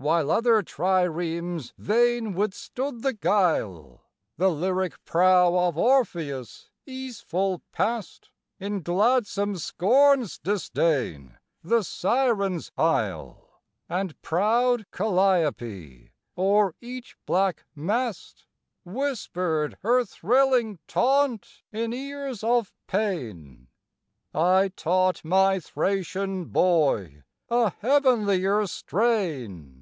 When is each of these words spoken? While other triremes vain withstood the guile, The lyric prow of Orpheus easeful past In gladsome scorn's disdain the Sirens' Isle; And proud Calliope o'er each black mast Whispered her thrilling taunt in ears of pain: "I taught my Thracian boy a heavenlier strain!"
While 0.00 0.30
other 0.30 0.62
triremes 0.62 1.72
vain 1.76 2.32
withstood 2.34 3.02
the 3.02 3.14
guile, 3.14 4.04
The 4.36 4.48
lyric 4.48 5.04
prow 5.04 5.56
of 5.66 5.76
Orpheus 5.76 6.70
easeful 6.86 7.62
past 7.72 8.30
In 8.60 8.82
gladsome 8.82 9.56
scorn's 9.56 10.38
disdain 10.38 11.36
the 11.64 11.82
Sirens' 11.82 12.70
Isle; 12.78 13.60
And 13.88 14.16
proud 14.22 14.88
Calliope 14.92 16.12
o'er 16.38 16.76
each 16.80 17.16
black 17.26 17.64
mast 17.74 18.46
Whispered 18.84 19.78
her 19.82 20.04
thrilling 20.04 20.78
taunt 20.86 21.64
in 21.72 21.92
ears 21.92 22.44
of 22.44 22.72
pain: 22.86 23.66
"I 24.32 24.68
taught 24.76 25.24
my 25.24 25.58
Thracian 25.58 26.44
boy 26.44 27.24
a 27.50 27.70
heavenlier 27.80 28.64
strain!" 28.68 29.74